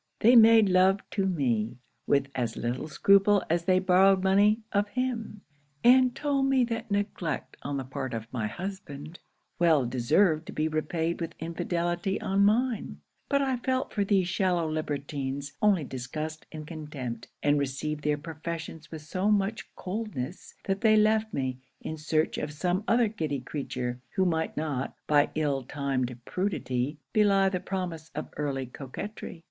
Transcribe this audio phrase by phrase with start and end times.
[0.21, 5.41] They made love to me, with as little scruple as they borrowed money of him;
[5.83, 9.19] and told me that neglect on the part of my husband,
[9.59, 14.67] well deserved to be repaid with infidelity on mine: but I felt for these shallow
[14.67, 20.95] libertines only disgust and contempt; and received their professions with so much coldness, that they
[20.95, 26.17] left me, in search of some other giddy creature, who might not, by ill timed
[26.25, 29.39] prudery, belie the promise of early coquetry.